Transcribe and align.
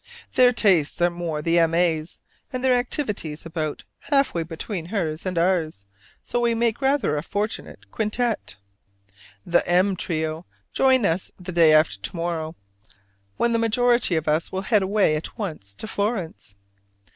Their 0.33 0.51
tastes 0.51 0.99
are 0.99 1.11
more 1.11 1.43
the 1.43 1.59
M. 1.59 1.75
A.'s, 1.75 2.21
and 2.51 2.63
their 2.63 2.73
activities 2.73 3.45
about 3.45 3.83
halfway 3.99 4.41
between 4.41 4.87
hers 4.87 5.27
and 5.27 5.37
ours, 5.37 5.85
so 6.23 6.39
we 6.39 6.55
make 6.55 6.81
rather 6.81 7.15
a 7.17 7.21
fortunate 7.21 7.85
quintette. 7.91 8.55
The 9.45 9.61
M 9.69 9.95
trio 9.95 10.47
join 10.73 11.05
us 11.05 11.29
the 11.37 11.51
day 11.51 11.71
after 11.71 11.99
to 11.99 12.15
morrow, 12.15 12.55
when 13.37 13.53
the 13.53 13.59
majority 13.59 14.15
of 14.15 14.27
us 14.27 14.51
will 14.51 14.61
head 14.63 14.81
away 14.81 15.15
at 15.15 15.37
once 15.37 15.75
to 15.75 15.85
Florence. 15.85 16.55